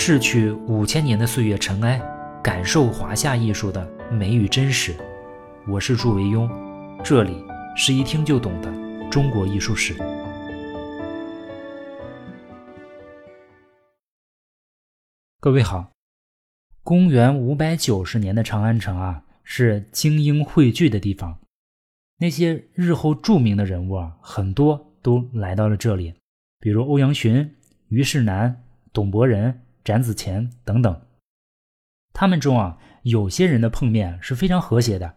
[0.00, 2.00] 逝去五千年的岁月尘埃，
[2.40, 4.94] 感受华夏艺术的美与真实。
[5.66, 6.48] 我是祝维庸，
[7.02, 7.44] 这里
[7.76, 8.72] 是一听就懂的
[9.10, 9.96] 中国艺术史。
[15.40, 15.90] 各位好，
[16.84, 21.40] 公元五百九十年的长安城啊，是精英汇聚的地方，
[22.18, 26.14] 那些日后著名的人物啊，很多都来到了这里，
[26.60, 27.56] 比如欧阳询、
[27.88, 29.64] 虞世南、董伯仁。
[29.88, 31.00] 展子虔等等，
[32.12, 35.14] 他们中啊，有些人的碰面是非常和谐的，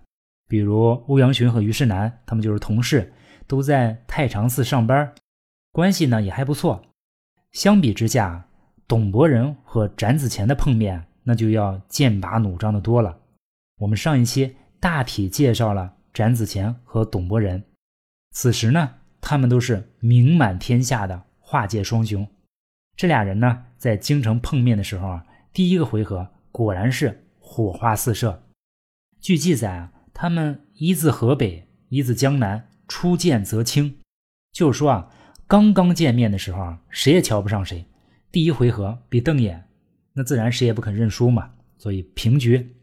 [0.47, 3.11] 比如欧阳询和虞世南，他们就是同事，
[3.47, 5.13] 都在太常寺上班，
[5.73, 6.81] 关系呢也还不错。
[7.51, 8.47] 相比之下，
[8.87, 13.19] 董伯仁和展子虔的碰面，那就要剑拔弩张的多了。
[13.79, 17.61] 我们上一期大体介绍了展子虔和董伯仁，
[18.31, 22.25] 此时呢，他们都是名满天下的画界双雄。
[22.97, 28.43] 这俩人呢，在京城碰面的时候啊，第一个回合果然是火花四射。
[29.19, 33.97] 据记载啊，他们一自河北，一自江南，初见则亲，
[34.51, 35.11] 就是说啊，
[35.47, 37.85] 刚刚见面的时候啊，谁也瞧不上谁。
[38.31, 39.67] 第一回合比瞪眼，
[40.13, 42.75] 那自然谁也不肯认输嘛，所以平局。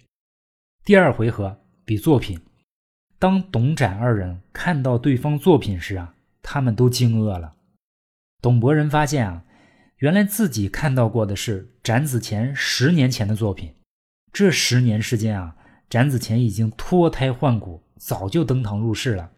[0.85, 2.41] 第二回合比作品，
[3.19, 7.55] 当董展二人看到对方作品时啊，他们都惊愕了。
[8.43, 9.45] 董伯仁发现啊。
[9.99, 13.75] 原来自己看到过的是展子虔十年前的作品，
[14.33, 15.57] 这十年时间啊，
[15.91, 19.33] 展子虔已经脱胎换骨，早就登堂入室了。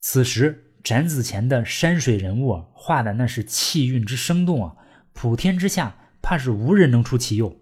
[0.00, 4.76] 此时，展子虔的山水人物啊，画的那是气韵之生动啊，
[5.12, 7.60] 普天之下怕是无人能出其右。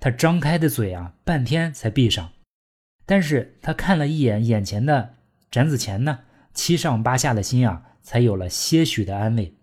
[0.00, 2.32] 他张开的嘴啊，半天才闭上，
[3.06, 5.14] 但是他看了一眼眼前的
[5.48, 6.20] 展子虔呢，
[6.54, 9.54] 七上八下的心啊，才有了些许的安慰。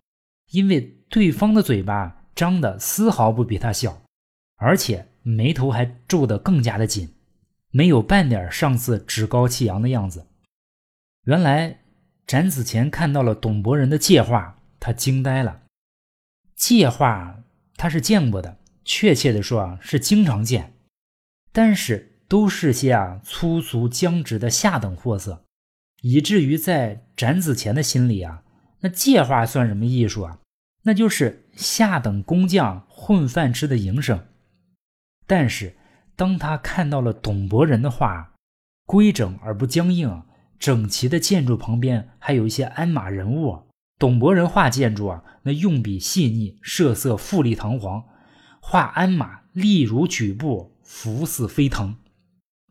[0.52, 4.02] 因为对方的嘴巴张的丝毫不比他小，
[4.56, 7.10] 而且眉头还皱得更加的紧，
[7.72, 10.28] 没有半点上次趾高气扬的样子。
[11.24, 11.80] 原来
[12.26, 15.62] 展子虔看到了董伯仁的借画，他惊呆了。
[16.56, 17.44] 借画
[17.76, 20.74] 他是见过的，确切的说啊是经常见，
[21.52, 25.44] 但是都是些啊粗俗僵直的下等货色，
[26.02, 28.44] 以至于在展子虔的心里啊。
[28.82, 30.40] 那借画算什么艺术啊？
[30.88, 34.26] 那就是下等工匠混饭吃的营生。
[35.26, 35.76] 但是
[36.16, 38.34] 当他看到了董伯仁的画，
[38.86, 40.24] 规整而不僵硬，
[40.58, 43.64] 整齐的建筑旁边还有一些鞍马人物。
[44.00, 48.04] 董伯仁画建筑啊，那用笔细腻，设色富丽堂皇；
[48.62, 51.98] 画鞍马利如举步，浮似飞腾。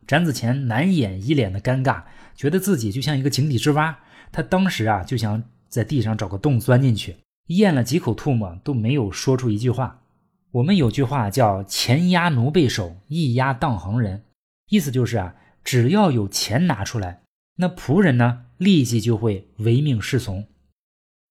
[0.07, 3.99] 展子虔难掩一脸的尴尬，觉得自己就像一个井底之蛙。
[4.31, 5.43] 他当时啊，就想。
[5.69, 10.03] 在地上找个洞钻进去，咽了几口唾沫都没有说出一句话。
[10.51, 14.23] 我们有句话叫“钱压奴背手，艺压当行人”，
[14.69, 17.21] 意思就是啊，只要有钱拿出来，
[17.57, 20.43] 那仆人呢立即就会唯命是从；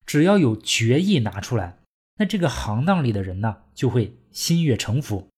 [0.04, 1.78] 只要有决议拿出来，
[2.18, 5.28] 那这个行当里的人呢就会心悦诚服。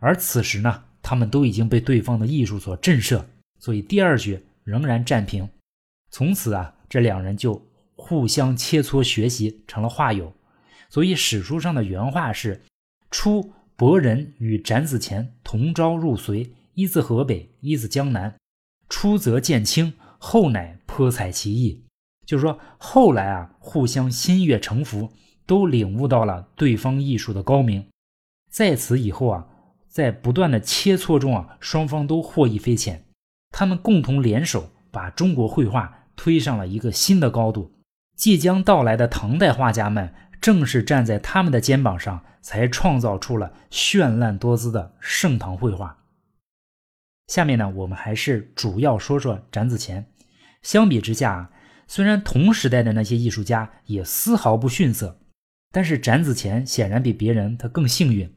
[0.00, 3.24] 而此时呢，他们都已经被对方的艺术所震慑，
[3.58, 5.48] 所以第二局仍然战平。
[6.10, 7.69] 从此啊，这两人就。
[8.00, 10.32] 互相切磋学习，成了画友。
[10.88, 12.62] 所以史书上的原话是
[13.12, 18.34] ：“初伯仁与展子虔同朝入隋，一自河北，一自江南。
[18.88, 21.84] 初则见清，后乃颇采其意。”
[22.26, 25.12] 就是说，后来啊，互相心悦诚服，
[25.46, 27.86] 都领悟到了对方艺术的高明。
[28.50, 29.46] 在此以后啊，
[29.88, 33.04] 在不断的切磋中啊，双方都获益匪浅。
[33.50, 37.72] 他们共同联手，把中国绘画推上了一个新的高度。
[38.20, 45.96] 即将到来的唐代画家们，正是站在他们的肩膀上，才创造出了绚烂多姿的盛唐绘画。
[47.28, 50.04] 下面呢，我们还是主要说说展子虔。
[50.60, 51.50] 相比之下，
[51.88, 55.18] 虽然同时代的那些艺术家也丝毫不逊色，
[55.72, 58.30] 但是展子虔显然比别人他更幸运。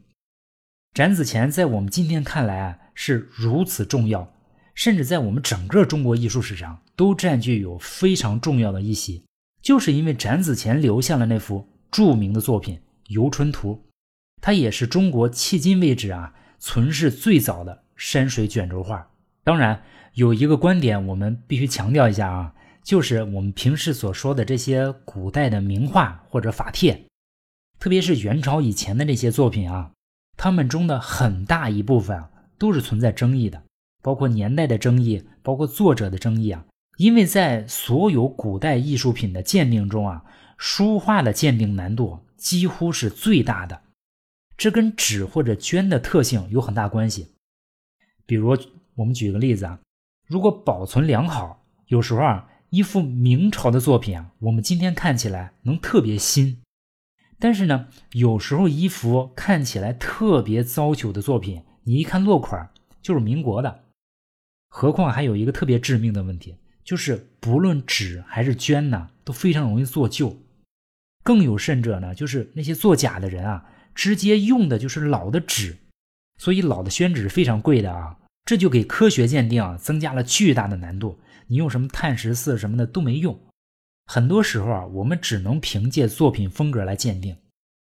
[0.93, 4.33] 展子虔在我们今天看来啊，是如此重要，
[4.73, 9.25] 甚至在我们整个中国艺术史上都占据有非常重要的一席。
[9.63, 12.75] 就是因为展子虔留下了那幅著名的作品
[13.07, 13.73] 《游春图》，
[14.41, 19.09] 它也是中国迄今为止啊存世最早的山水卷轴画。
[19.45, 19.81] 当然，
[20.15, 27.05] 有一个观点我们必须强调一下啊，就是我们平时所说的这些古代的名画或者法帖，
[27.79, 29.91] 特别是元朝以前的那些作品啊，
[30.35, 33.63] 它们中的很大一部分啊都是存在争议的，
[34.01, 36.65] 包括年代的争议，包括作者的争议啊。
[36.97, 40.23] 因为在所有古代艺术品的鉴定中啊，
[40.57, 43.81] 书画的鉴定难度几乎是最大的。
[44.55, 47.33] 这跟纸或者绢的特性有很大关系。
[48.25, 48.55] 比如，
[48.95, 49.79] 我们举个例子啊，
[50.27, 56.61] 如果保存良好，有时候啊，一幅明朝的作品啊，我们今天看起来能特别新；
[57.39, 62.69] 但是呢，有时候一幅看起来特别糟朽的作品，你一看落款
[63.01, 63.83] 就是民国的。
[64.69, 70.37] 何况还有一个特别致命的问题，就是不论纸还是绢呢，都非常容易做旧。
[71.23, 73.65] 更有甚者呢，就是那些作假的人啊，
[73.95, 75.77] 直接用的就是老的纸，
[76.37, 81.19] 所以老的宣纸非常贵的啊，这就给科学鉴定啊增加了巨大的难度。
[81.47, 83.39] 你用什么碳十四什么的都没用，
[84.05, 87.37] 很多时候啊，我们只能凭借作品风格来鉴定。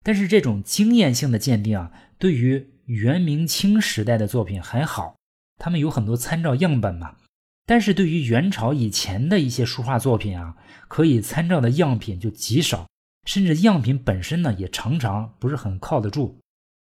[0.04, 5.16] 但是这种经验性的鉴定啊，对于元明清时代的作品还好，
[5.58, 7.16] 他们有很多参照样本嘛。
[7.66, 10.56] 但是对于元朝以前的一些书画作品啊，
[10.88, 12.86] 可以参照的样品就极少。
[13.26, 16.36] 甚至样品本身呢，也常常不是很靠得住，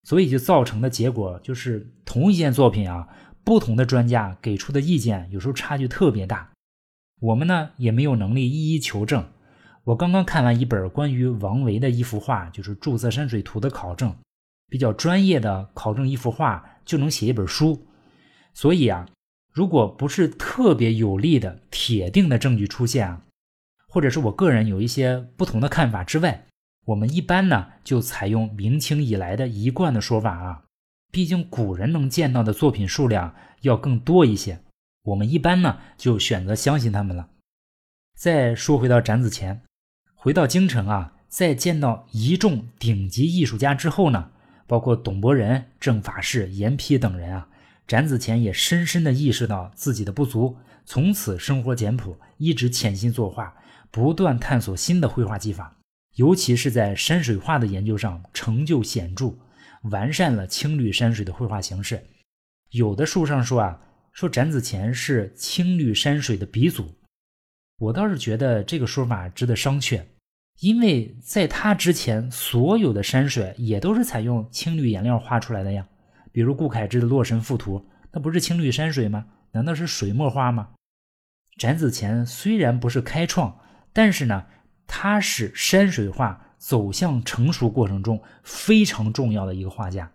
[0.04, 3.10] 所以就造成的结果就是，同一件作品啊，
[3.44, 6.50] 不同的专家给出的意见有时候差距特别大。
[7.20, 9.28] 我们呢也没有能力一一求证。
[9.84, 14.16] 我刚刚看完一本关于王维的一幅画，就是《注色山水图》的考证，
[14.70, 17.86] 比较专业的考证一幅画就能写一本书。
[18.54, 19.06] 所以啊，
[19.52, 23.24] 如果不是特别有力的铁定的证据出现啊。
[23.92, 26.46] 或者是我个人有一些不同的看法之外，
[26.86, 30.64] 我们一般呢就采用明清以来的一贯的说法啊。
[31.12, 34.60] 毕竟古人能见到的作品数量要更多一些，
[35.06, 37.30] 我们一般呢就选择相信他们了。
[38.16, 39.62] 再说回到展子虔，
[40.14, 44.30] 回到京城啊，在见到一众顶级艺术家之后呢，
[44.68, 47.48] 包括董伯仁、郑法士、阎丕等人啊，
[47.90, 50.56] 展子虔也深深的意识到自己的不足，
[50.86, 53.52] 从此生活简朴，一直潜心作画。
[53.90, 55.76] 不断探索新的绘画技法，
[56.14, 59.34] 尤其是在山水画的研究上成就显著，
[59.90, 62.00] 完善了青绿山水的绘画形式。
[62.70, 63.82] 有的书上说啊，
[64.14, 66.94] 说展子虔是青绿山水的鼻祖。
[67.80, 70.04] 我倒是觉得这个说法值得商榷，
[70.60, 75.88] 因为在他之前，所有的山水也都是采用青绿颜料画出来的呀。
[76.32, 77.80] 比如顾恺之的《洛神赋图》，
[78.12, 79.26] 那不是青绿山水吗？
[79.52, 80.70] 难道是水墨画吗？
[81.58, 83.60] 展子虔虽然不是开创。
[83.92, 84.46] 但是呢，
[84.86, 90.06] 他是山水画走向成熟过程中非常重要的一个画家。《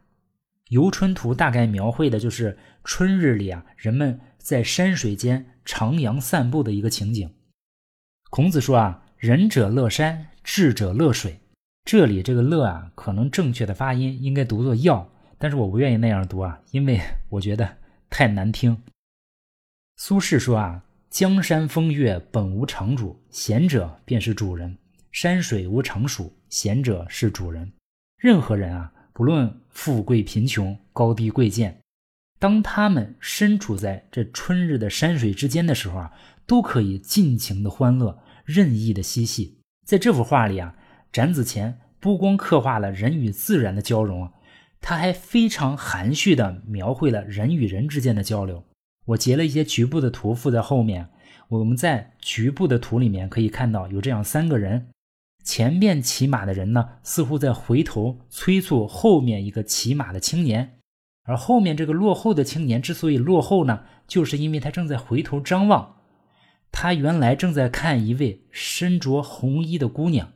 [0.68, 7.34] 游春图》大概描绘的就是春日里啊，人们在山水间徜徉散步的一个情景。
[8.30, 11.40] 孔子说啊，仁者乐山，智者乐水。
[11.84, 15.12] 这里这个“乐”啊，可能正确的发音应该读作“要”，
[15.44, 16.98] 但是我不愿意那样读啊，因为
[17.28, 17.76] 我觉得
[18.08, 18.82] 太难听。
[19.96, 20.82] 苏轼说啊。
[21.10, 24.74] 江山风月本无常主，贤者便是主人；
[25.12, 27.70] 山水无常属，贤者是主人。
[28.16, 31.78] 任何人啊，不论富贵贫穷、高低贵贱，
[32.40, 36.12] 当他们身处在这春日的山水之间的时候啊，
[36.46, 39.60] 都可以尽情的欢乐，任意的嬉戏。
[39.86, 40.74] 在这幅画里啊，
[41.12, 44.32] 展子虔不光刻画了人与自然的交融啊，
[44.86, 48.62] 他还非常含蓄地描绘了人与人之间的交流。
[49.06, 51.08] 我截了一些局部的图附在后面。
[51.48, 54.88] 我们在局部的图里面可以看到有这样三个人，
[55.42, 60.78] 前面骑马的人呢，似乎在回头催促后面一个骑马的青年，
[61.24, 65.96] 而后面这个落后的青年之所以落后呢，就是因为他正在回头张望，
[66.72, 70.32] 他原来正在看一位身着红衣的姑娘，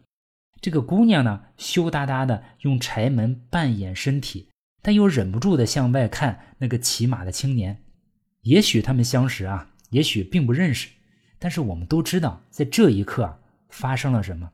[0.61, 4.49] 这个姑娘呢，羞答答的用柴门半掩身体，
[4.83, 7.83] 但又忍不住的向外看那个骑马的青年。
[8.43, 10.88] 也许他们相识啊，也许并不认识，
[11.38, 13.38] 但是我们都知道，在这一刻啊，
[13.69, 14.50] 发生了什么。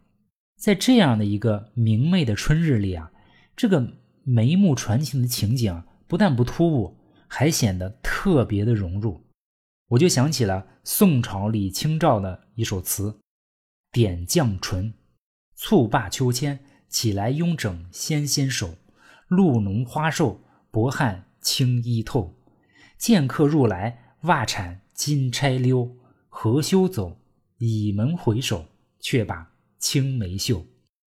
[0.57, 3.11] 在这样的一个明媚的春日里啊，
[3.57, 6.97] 这个眉目传情的情景不但不突兀，
[7.29, 9.23] 还显得特别的融入。
[9.89, 13.11] 我就想起了宋朝李清照的一首词
[13.93, 14.87] 《点绛唇》
[15.55, 16.59] ：“蹴罢秋千，
[16.89, 18.75] 起来慵整纤纤手，
[19.29, 22.35] 露浓花瘦，薄汗轻衣透。”
[22.99, 25.97] 剑客入来，袜铲金钗溜。
[26.29, 27.21] 何休走，
[27.59, 28.67] 倚门回首，
[28.99, 30.67] 却把青梅嗅。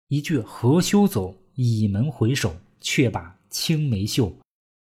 [0.07, 4.37] 一句“何休走，倚门回首，却把青梅嗅”，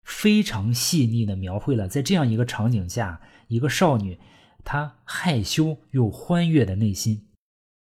[0.05, 4.19] 非常细腻的描绘了在这样一个场景下，一个少女
[4.65, 7.29] 她害羞又欢悦的内心。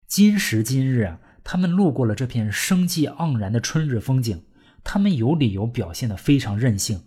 [0.06, 4.42] 今时今日啊，他们路过了这片生机盎然的春日风景，
[4.82, 7.04] 他们有理由表现得非常任性。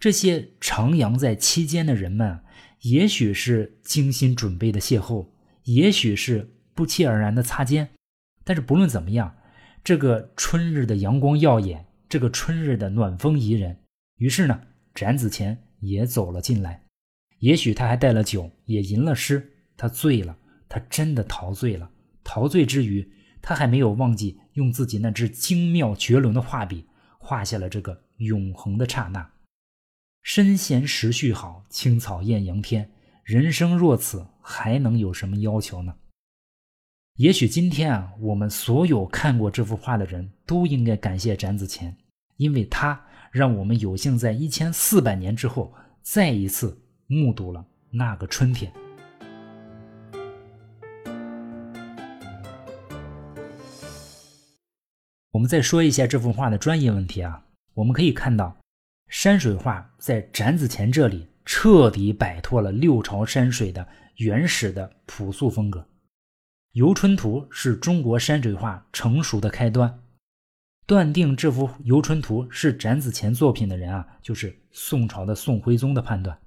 [0.00, 2.40] 这些徜徉在期间的人们，
[2.80, 5.28] 也许是精心准备的邂逅，
[5.62, 7.90] 也许是不期而然的擦肩，
[8.42, 9.36] 但是不论怎么样，
[9.84, 13.78] 这个春日的阳光耀眼，这个春日的暖风宜人。
[14.16, 14.60] 于是呢，
[14.92, 16.82] 展子虔也走了进来。
[17.38, 19.52] 也许他还带了酒，也吟了诗。
[19.76, 20.36] 他醉了，
[20.68, 21.88] 他真的陶醉了。
[22.24, 23.08] 陶醉之余，
[23.48, 26.84] 他还没有忘记用自己那支精妙绝伦的画笔，
[27.18, 29.26] 画下了这个永恒的刹那。
[30.20, 32.90] 身闲时序好，青草艳阳天。
[33.24, 35.94] 人生若此，还能有什么要求呢？
[37.14, 41.96] 也许今天啊，我们所有看过这幅画的人都应该感谢展子虔，
[42.36, 43.02] 因为他
[43.32, 48.70] 让我们有幸在一千四百年之后再一次目睹了那个春天。
[55.32, 57.44] 我们再说一下这幅画的专业问题啊，
[57.74, 58.56] 我们可以看到，
[59.08, 61.26] 山水画在展子虔这里。
[61.50, 65.80] 彻底摆脱了六朝山水的原始的朴素风格，
[66.72, 69.98] 《游春图》是中国山水画成熟的开端。
[70.86, 76.36] 断定这幅《游春图》是展子虔作品的人啊，就是宋朝的宋徽宗的判断。《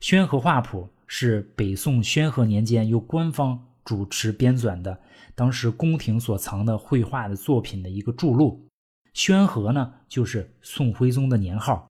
[0.00, 4.98] 宣和画谱》是北宋宣和年间由官方主持编纂的，
[5.34, 8.66] 当时宫廷所藏的绘画的作品的一个注录。
[9.12, 11.88] 宣和呢，就是宋徽宗的年号。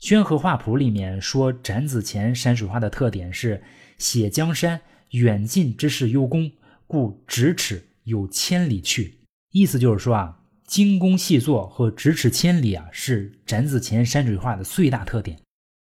[0.06, 3.62] 《宣和画谱》里面说，展子虔山水画的特点是
[3.98, 4.80] 写江山
[5.10, 6.52] 远近之势幽工，
[6.86, 9.18] 故咫尺有千里去。
[9.52, 15.38] 意思就是说啊，精工细作和咫尺千里啊，是展子虔山水画的最大特点。《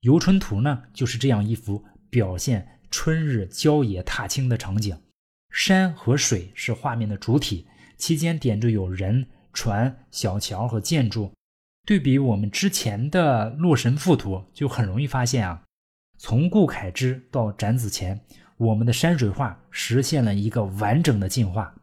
[0.02, 4.96] 游春图》呢，就是这样一幅表现春日郊野踏青的场景，
[5.58, 7.66] 山和水是画面的主体，
[7.98, 11.34] 期间点缀有人、船、小桥和建筑。
[11.84, 15.64] 对比我们之前的《洛神赋图》，就很容易发现啊，
[16.20, 18.22] 从顾恺之到展子虔，
[18.58, 21.74] 我们的山水画实现了一个完整的进化，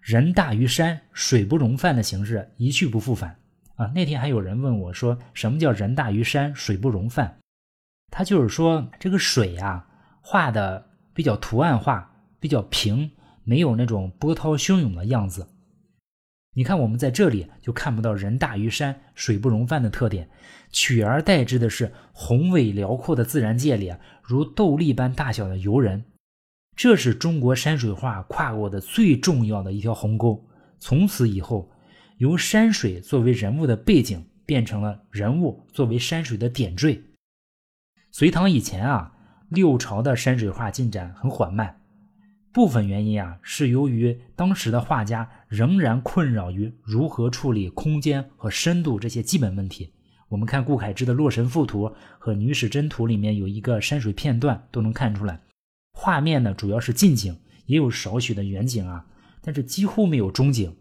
[0.00, 3.36] 人大于山，水不容泛的形式一去不复返
[3.74, 3.86] 啊。
[3.88, 7.36] 那天还有人问我说，什么叫人大于山，水不容泛？
[8.12, 9.88] 他就是说这个水啊，
[10.20, 12.08] 画的比较图案化，
[12.42, 13.12] 比较平，
[13.44, 15.46] 没有那种波涛汹涌的样子。
[16.54, 20.28] 你看，我们在这里就看不到“人大于山，水不容泛”的特点，
[20.72, 23.94] 取而代之的是宏伟辽阔的自然界里，
[24.24, 26.04] 如豆粒般大小的游人。
[26.74, 30.44] 这是中国山水画跨过的最重要的一条鸿沟。
[30.80, 31.70] 从此以后，
[32.18, 37.00] 由山水作为人物的背景，变成了人物作为山水的点缀。
[38.10, 39.14] 隋唐以前啊，
[39.48, 41.81] 六朝的山水画进展很缓慢。
[42.52, 49.90] 部分原因啊，是由于当时的画家仍然困扰于如何处理空间和深度这些基本问题。
[50.28, 51.86] 我们看顾恺之的《洛神赋图》
[52.18, 55.40] 和《女史箴图》里面有一个山水片段，都能看出来，
[55.92, 59.06] 画面呢主要是近景，也有少许的远景啊，
[59.40, 60.76] 但是几乎没有中景。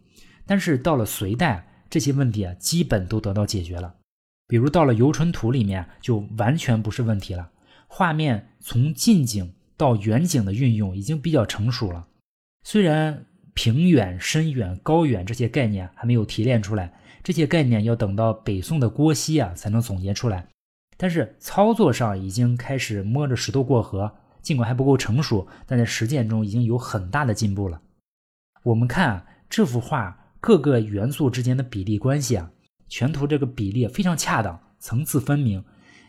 [0.46, 3.96] 但是到了隋代，这些问题啊基本都得到解决了。
[4.48, 7.50] 比如到了《游春图》里面，就完全不是问题了，
[7.88, 9.54] 画面从近景。
[9.82, 12.06] 到远景的运用已经比较成熟了，
[12.62, 20.48] 虽然平远、深远、高远这些概念还没有提炼出来，这些概念要等到北宋的郭熙啊才能总结出来，
[20.98, 27.82] 但是操作上已经开始摸着石头过河，尽管还不够成熟，但在实践中已经有很大的进步了。
[28.62, 32.52] 我们看啊这幅画各个元素之间的比例关系啊，
[32.88, 35.64] 全图这个比例非常恰当，层次分明，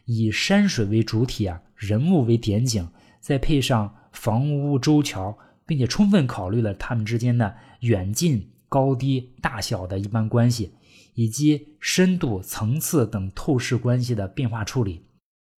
[0.05, 2.87] 以山水为主体啊，人物为点景。
[3.23, 10.75] 再配上房屋周桥，并且充分考虑了它们之间的远近、高低、大小的一般关系，
[11.15, 15.07] 以及深度、层次等透视关系的变化处理，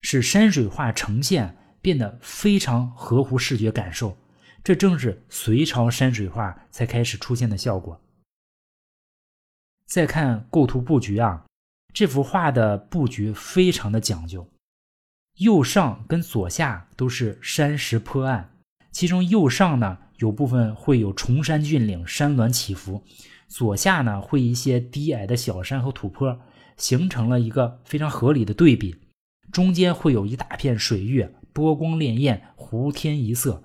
[0.02, 4.14] 使山水画呈现变得非常合乎视觉感受。
[4.62, 7.98] 这正是隋朝山水画才开始出现的效果。
[9.86, 11.46] 再看构图布局啊，
[11.94, 14.46] 这幅画的布局非常的讲究。
[15.38, 18.50] 右上跟左下都是山石坡岸，
[18.92, 23.02] 其中右上呢有部分会有崇山峻岭、山峦起伏，
[23.48, 26.38] 左下呢会一些低矮的小山和土坡，
[26.76, 28.94] 形成了一个非常合理的对比。
[29.50, 33.64] 中间会有一大片水域，波光潋滟，湖天一色。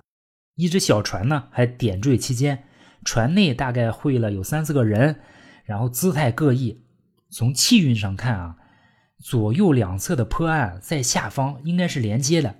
[0.56, 2.64] 一只小船呢还点缀其间，
[3.04, 5.20] 船内大概会了有三四个人，
[5.64, 6.82] 然后姿态各异。
[7.30, 8.56] 从气韵上看啊。
[9.20, 12.56] 左右两侧的坡岸在下方应该是连接的，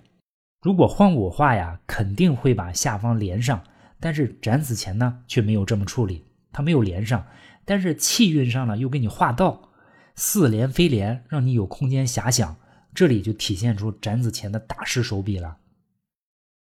[0.60, 3.62] 如果换我画呀，肯定会把下方连上。
[3.98, 7.26] 但是展子虔呢，却没有这么处理，他没有连上，
[7.64, 9.70] 但是气韵上呢，又给你画道，
[10.14, 12.56] 似连非连，让你有空间遐想。
[12.94, 15.58] 这里就体现出展子虔的大师手笔了。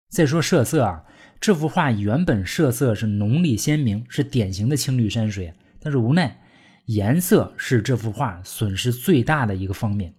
[0.10, 1.06] 再说设色啊，
[1.40, 6.42] 这幅画原本设色是浓丽鲜明，是典型的青绿山水，但是无奈。
[6.88, 10.14] 颜色是这幅画损失最大的一个方面。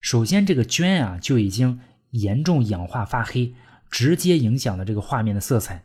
[0.00, 1.78] 首先，这个绢啊就已经
[2.10, 3.54] 严重氧化发黑，
[3.90, 5.84] 直接影响了这个画面的色彩。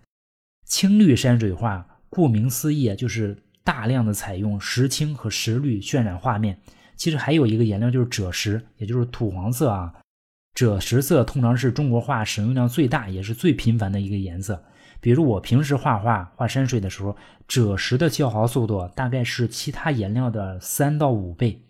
[0.66, 6.58] 青绿山水画，顾名思义就是大量的采用石青和石绿渲染画面。
[6.96, 9.94] 其实还有一个颜料就是赭石，也就是土黄色啊。
[10.56, 14.64] 赭石色通常是中国画使用量最大，也是最频繁的一个颜色。
[15.02, 17.18] 比如我平时画画、画山水的时候，
[17.48, 21.62] 赭石的消耗速度大概是其他颜料的三到五倍。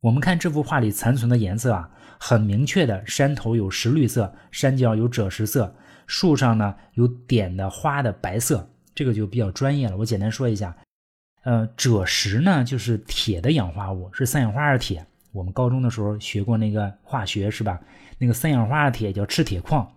[0.00, 1.88] 我们看这幅画里残存的颜色啊，
[2.18, 5.74] 很明确的，山头有石绿色，山脚有赭石色，
[6.06, 9.96] 树上呢有点的花的白色，这个就比较专业了。
[9.96, 10.76] 我简单说一下。
[11.44, 15.06] 呃，赭石呢，就是铁的氧化物，是三氧化二铁。
[15.30, 17.78] 我们高中的时候学过那个化学，是吧？
[18.18, 19.90] 那个三氧化二铁叫赤铁矿。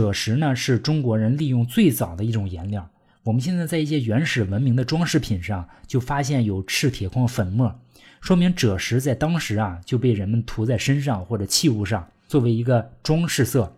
[0.00, 2.90] 赭石呢，是中国人利用最早的一种颜料。
[3.22, 7.80] 我们现在在一些原始文明的装饰品上，就发现有赤铁矿粉末，
[8.20, 13.76] 说明赭石在当时啊就被人们涂在身上或者器物上，作为一个装饰色。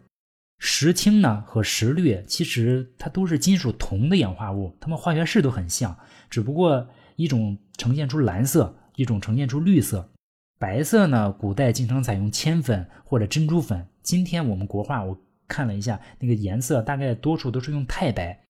[0.58, 5.96] 石青呢和石绿，其实它都是金属铜的氧化物，它们化学式都很像。
[6.30, 10.10] 只不过一种呈现出蓝色，一种呈现出绿色。
[10.58, 13.86] 白色呢，古代经常采用铅粉或者珍珠粉。
[14.02, 18.44] 今天我们国画我看了一下，那个颜色大概多数都是用太白。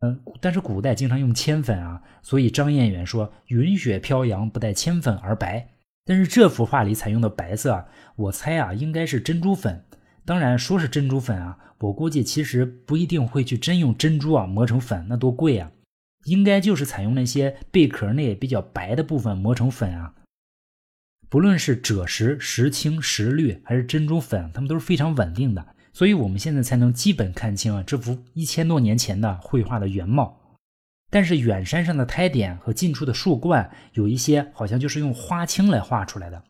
[0.00, 5.70] 嗯，但是古代经常用铅粉啊，所以张彦远说“云雪飘扬，不带铅粉而白”。
[6.04, 9.84] 但是这幅画里采用的白色啊，我猜啊，应该是珍珠粉。
[10.24, 15.72] 当然说是珍珠粉啊，我估计其实不一定会去真用珍珠啊磨成粉，那多贵啊。
[16.24, 20.14] 应该就是采用那些贝壳内比较白的部分磨成粉啊。
[21.28, 30.38] 不论是赭石、石青、石绿还是珍珠粉，它们都是非常稳定的，所以我们现在才能基本看清啊这幅一千多年前的绘画的原貌。
[31.08, 36.42] 但是远山上的苔点和近处的树冠，有一些好像就是用花青来画出来的。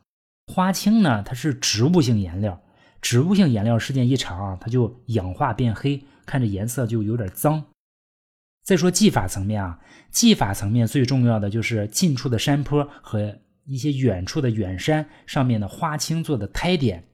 [0.52, 2.60] 花青呢，它是植物性颜料，
[3.00, 7.66] 植物性颜料时间一长啊，它就氧化变黑，看着颜色就有点脏。
[8.64, 9.78] 再说技法层面啊，
[10.10, 17.04] 技法层面最重要的就是近处的山坡和一些远处的远山上面的花青做的苔点。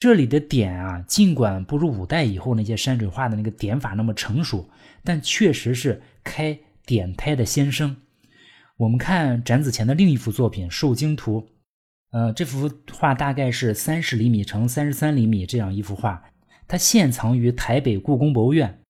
[0.00, 4.70] 这里的点啊，尽管不如五代以后那些山水画的那个点法那么成熟，
[5.02, 7.96] 但确实是开点苔的先声。
[8.76, 11.40] 我们看展子虔的另一幅作品《受精图》，
[12.12, 16.22] 呃，这幅画大概是三十厘米乘三十三厘米这样一幅画，
[16.68, 18.80] 它现藏于台北故宫博物院。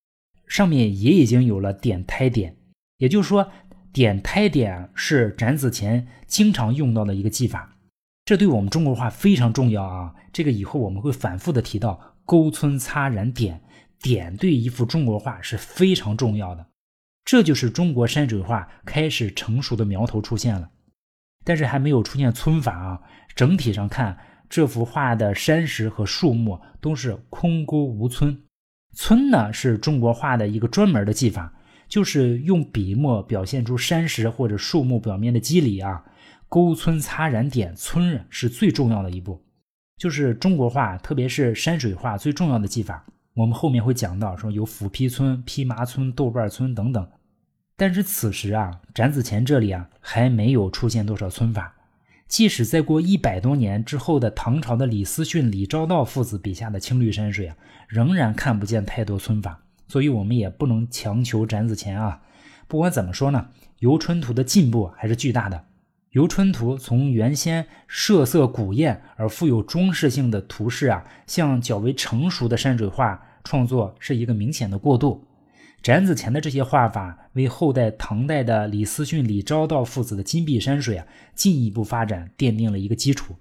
[0.46, 2.56] 上面也已经有了点苔点，
[2.96, 3.50] 也就是说，
[3.92, 7.76] 点苔点是展子虔经常用到的一个技法，
[8.28, 10.14] 这对我们中国画非常重要啊！
[10.34, 13.58] 这个以后我们会反复的提到，勾皴擦染点，
[14.02, 16.66] 点对一幅中国画是非常重要的，
[17.24, 20.68] 这就是中国山水画开始成熟的苗头出现了，
[21.42, 23.00] 但是还没有出现皴法啊！
[23.34, 24.18] 整体上看，
[24.50, 28.36] 这幅画的山石和树木都是空勾无皴。
[28.94, 31.50] 皴呢是中国画的一个专门的技法，
[31.88, 36.04] 就是用笔墨表现出山石或者树木表面的肌理啊。
[36.48, 39.42] 勾皴擦染点，皴是最重要的一步，
[39.98, 43.04] 就是中国画特别是山水画最重要的技法。
[43.34, 47.08] 我们后面会讲到，说有斧劈皴、披麻皴、豆瓣皴等等。
[47.76, 51.74] 但是此时啊，展子虔这里啊还没有出现多少皴法。
[52.26, 57.56] 即使再过一百多年之后的唐朝的李思训、李昭道父子笔下的青绿山水啊，
[57.86, 62.20] 仍然看不见太多皴法，所以我们也不能强求展子虔啊。
[62.66, 65.64] 不管怎么说呢，游春图的进步还是巨大的。
[66.12, 75.22] 游春图从原先设色古艳而富有装饰性的图式啊，向较为成熟的山水画创作是一个明显的过渡。
[75.82, 83.36] 展子虔的这些画法，为后代唐代的李思训、李昭道父子的金碧山水啊，进一步发展奠定了一个基础。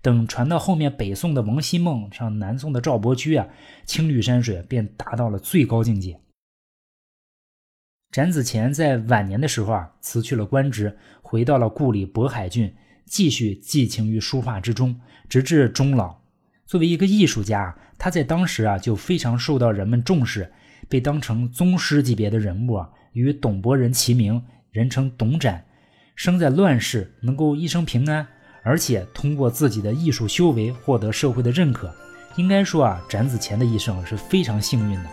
[0.00, 3.48] 等传到后面北宋的王希孟上南宋的赵伯驹啊，
[3.84, 6.18] 青绿山水便达到了最高境界。
[8.14, 12.72] 展子虔在晚年的时候啊，辞去了官职，回到了故里渤海郡，
[13.04, 16.14] 继续寄情于书画之中，直至终老。
[16.64, 20.52] 作为一个艺术家，他在当时啊，就非常受到人们重视。
[20.88, 25.64] 被当成宗师级别的人物啊，与董伯仁齐名，人称董展。
[26.14, 28.24] 生在乱世，能够一生平安，
[28.62, 31.92] 而且通过自己的艺术修为获得社会的认可，
[32.36, 35.10] 应该说啊，展子虔的一生是非常幸运的。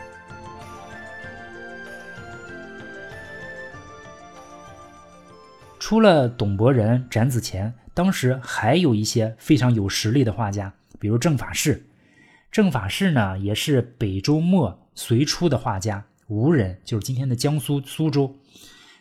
[5.91, 11.85] 除了董伯仁、展子虔，当时还有一些非常有实力的画家，比如郑法士。
[12.49, 14.87] 郑法士呢，也是北周末。
[14.95, 18.33] 隋初的画家吴人，就是今天的江苏苏州，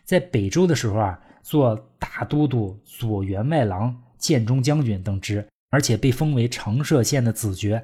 [0.05, 7.81] 在北周的时候啊，做大都督、左员外郎、建中将军等职，而且被封为长社县的子爵。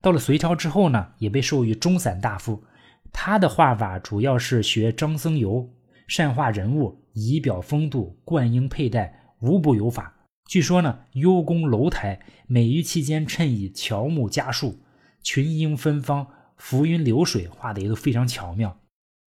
[0.00, 2.62] 到了隋朝之后呢，也被授予中散大夫。
[3.10, 5.68] 他的画法主要是学张僧繇，
[6.06, 10.14] 善画人物，仪表风度、冠缨佩戴，无不有法。
[10.48, 14.80] 据说呢，幽宫楼台，每于期间衬以乔木家树、
[15.22, 18.76] 群英芬芳、浮云流水，画的也都非常巧妙。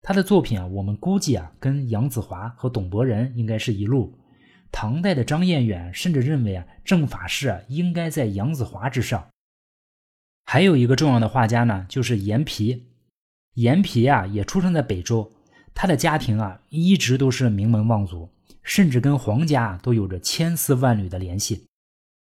[0.02, 4.18] 他的作品啊，我们估计啊，跟杨子华和董伯仁应该是一路。
[4.70, 9.28] 唐代的张彦远甚至认为啊，正法师啊应该在杨子华之上。
[10.44, 12.88] 还有一个重要的画家呢，就是严皮。
[13.54, 15.32] 严皮啊，也出生在北周，
[15.74, 18.30] 他的家庭啊一直都是名门望族，
[18.62, 21.66] 甚至跟皇家都有着千丝万缕的联系。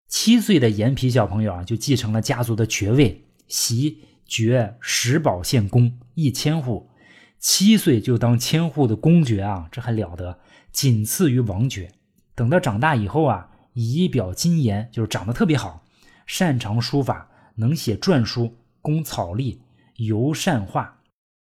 [0.09, 6.91] 七岁的严皮小朋友啊，就继承了家族的爵位，袭爵石宝县公一千户。
[7.39, 10.41] 七岁就当千户的公爵啊，这还了得，
[10.73, 11.93] 仅次于王爵。
[12.35, 15.85] 等到长大以后啊，仪表金严，就是长得特别好，
[16.27, 19.61] 擅长书法，能写篆书，工草隶，
[19.97, 20.98] 尤善画。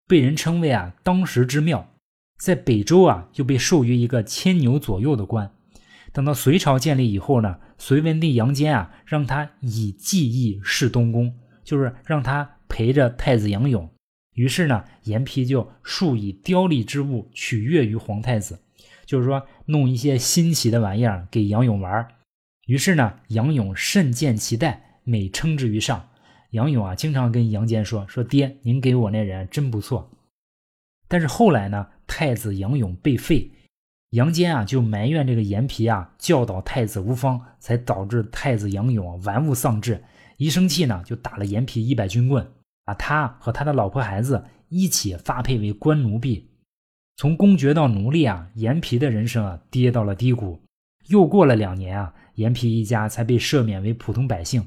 [0.10, 1.88] 被人称为啊当时之妙，
[2.40, 5.52] 在北周啊就被授予一个牵牛左右的官。
[6.12, 13.88] 等到隋朝建立以后呢，隋文帝杨坚啊让他以技艺侍东宫，就是让他陪着太子杨勇。
[14.34, 18.60] 于是呢，严丕就数以雕骊之物取悦于皇太子，
[19.06, 22.08] 就是说弄一些新奇的玩意儿给杨勇玩。
[22.66, 26.10] 于是呢，杨勇甚见其待，每称之于上。
[26.52, 30.10] 杨勇啊，经常跟杨坚说：“说爹，您给我那人真不错。”
[31.08, 33.52] 但是后来呢，太子杨勇被废，
[34.12, 40.04] 杨坚啊就埋怨这个严皮啊教导太子无方，才导致太子杨勇玩物丧志。
[40.38, 42.52] 一生气呢，就打了严皮一百军棍，
[42.86, 46.50] 把他和他的老婆孩子一起发配为官奴婢。
[47.18, 50.62] 从公爵到奴隶啊，严皮的人生啊跌到了低谷。
[51.10, 54.66] 又过了两年啊，严皮一家才被赦免为普通百姓。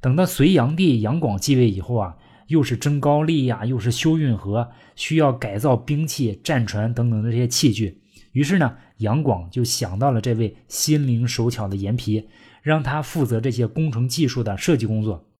[0.00, 2.16] 等到隋炀帝杨广继位以后啊，
[2.48, 8.02] 又是征高丽呀，又是修运河，需要改造兵器、战船等等的这些器具。
[8.32, 12.28] 于是呢，杨广就想到了这位心灵手巧的严皮，
[12.62, 15.30] 让他负责这些工程技术的设计工作。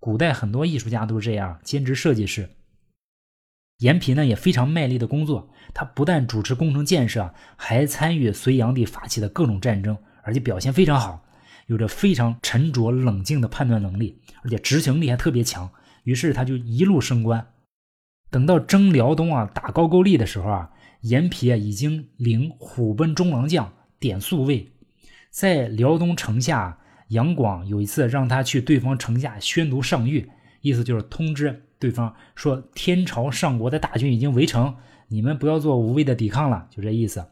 [0.00, 2.48] 古代很多艺术家都是这样，兼职设计师。
[3.78, 11.25] 严皮呢也非常卖力的工作，他不但主持工程建设，还参与隋炀帝发起的各种战争，而且表现非常好。
[11.66, 15.70] 有着非常沉着冷静的判断能力，而且执行力还特别强。
[16.04, 17.44] 于是他就一路升官。
[18.30, 24.72] 等到征辽东啊，打高句丽的时候啊，严皮啊已经领虎贲中郎将，点宿卫。
[25.30, 30.26] 在辽东城下，杨广有一次让他去对方城下宣读上谕，
[30.60, 34.76] 意思就是通知对方说天朝上国的大军已经围城，
[35.08, 37.26] 你们不要做无谓的抵抗了，就这意思。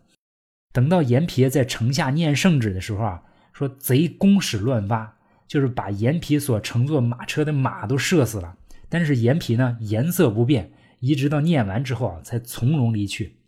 [0.72, 3.22] 等到严皮在城下念圣旨的时候啊。
[3.54, 8.56] 说贼弓矢乱发，就是把严皮所乘坐马车的马都射死了。
[8.88, 13.38] 但是严皮呢，颜色不变，一直到念完之后啊，才从容离去。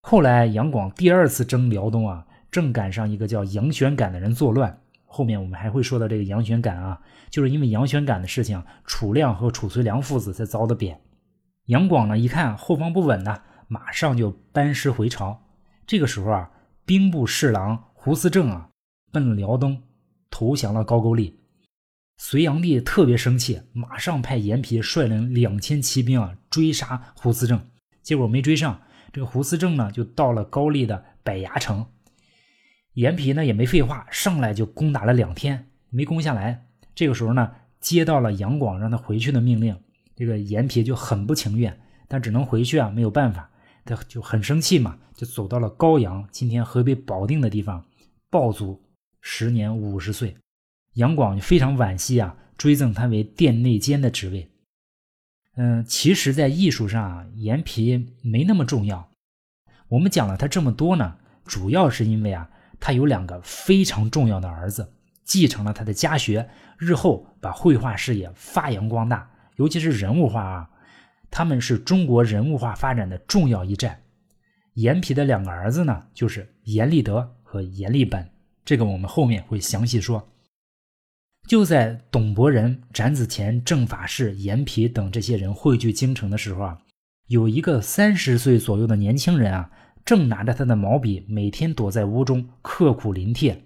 [0.00, 4.80] 后来杨广第二次征辽东啊，正赶上一个叫杨玄感的人作乱。
[5.04, 11.00] 后面我们还会说到这个杨玄感啊，就是因为杨玄感的事情，楚亮和楚遂良父子才遭的贬。
[11.66, 15.42] 杨广呢，一看后方不稳呢，马上就班师回朝。
[15.86, 16.50] 这个时候啊，
[16.86, 18.67] 兵部侍郎胡思正啊。
[19.10, 19.82] 奔辽东，
[20.30, 21.38] 投降了高句丽。
[22.16, 27.60] 隋炀帝特别生气，马上派严皮率领两千骑兵啊追杀胡思正，
[28.02, 28.80] 结果没追上。
[29.12, 31.86] 这个胡思正呢，就到了高丽的百牙城。
[32.94, 36.66] 阎皮呢也没废话，上来就攻打了两天，没攻下来。
[36.94, 39.78] 这个时候呢，接到了杨广让他回去的命令，
[40.16, 43.48] 这个严皮就很不情愿，但只能回去啊，没有办法，
[43.84, 47.84] 他就很生气嘛，就走到了高阳（今天河北保定的地方），
[48.28, 48.82] 暴卒。
[49.20, 50.36] 时年五十岁，
[50.94, 54.50] 杨广非常惋惜啊，追赠他为殿内监的职位。
[55.56, 59.10] 嗯，其实，在艺术上啊，严皮没那么重要。
[59.88, 64.92] 我们讲了他这么多呢，主要是因为啊，他有两个非常重要的儿子，
[65.24, 69.28] 继承了他的家学，日后把绘画事业发扬光大。
[69.56, 70.70] 尤其是人物画啊，
[71.30, 74.00] 他们是中国人物画发展的重要一站。
[74.74, 78.30] 严皮的两个儿子呢，就是严立德和严立本。
[78.68, 80.28] 这个我们后面会详细说。
[81.48, 86.78] 就在董伯仁、展子虔、郑法士、严皮等这些人汇聚京城的时候啊，
[87.28, 89.70] 有一个三十岁左右的年轻人啊，
[90.04, 93.58] 正拿着他的毛笔，每天躲在屋中刻苦临帖。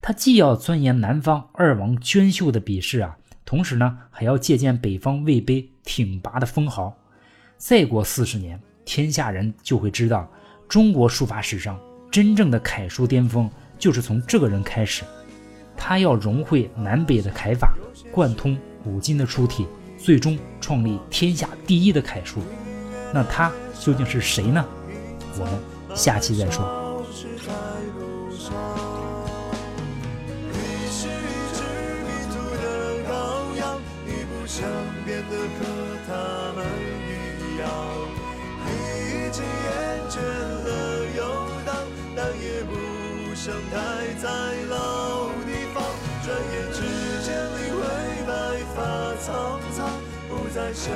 [0.00, 6.96] 他既要钻研南方二王娟秀的笔势啊，同时呢，还要借鉴北方魏碑挺拔的风豪。
[7.58, 10.26] 再过四十年，天下人就会知道，
[10.66, 11.78] 中国书法史上。
[12.10, 13.48] 真正的楷书巅峰
[13.80, 15.02] 就是从这个人开始。
[15.76, 17.74] 他要融汇南北的楷法，
[18.12, 19.66] 贯通古今的书体，
[19.96, 22.40] 最终创立天下第一的楷书。
[23.12, 24.64] 那他究竟是谁呢？
[25.38, 25.54] 我们
[25.96, 26.62] 下期再说。
[50.70, 50.94] 不再想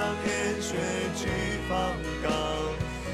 [0.00, 0.74] 当年血
[1.14, 1.28] 气
[1.68, 2.32] 方刚。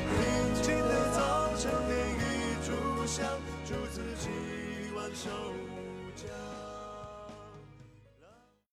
[0.09, 3.27] 平静的早晨，点一炷香，
[3.67, 4.31] 祝自己
[4.97, 5.29] 万寿。